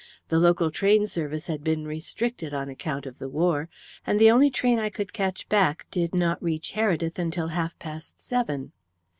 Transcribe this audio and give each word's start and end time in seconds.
The 0.29 0.39
local 0.39 0.71
train 0.71 1.05
service 1.05 1.45
had 1.45 1.63
been 1.63 1.85
restricted 1.85 2.55
on 2.55 2.69
account 2.69 3.05
of 3.05 3.19
the 3.19 3.29
war, 3.29 3.69
and 4.03 4.19
the 4.19 4.31
only 4.31 4.49
train 4.49 4.79
I 4.79 4.89
could 4.89 5.13
catch 5.13 5.47
back 5.47 5.85
did 5.91 6.15
not 6.15 6.41
reach 6.41 6.71
Heredith 6.73 7.19
until 7.19 7.49
half 7.49 7.77
past 7.77 8.19
seven. 8.19 8.71